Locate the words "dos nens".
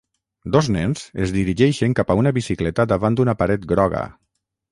0.53-1.03